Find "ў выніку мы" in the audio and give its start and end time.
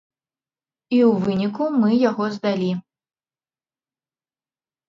1.09-1.89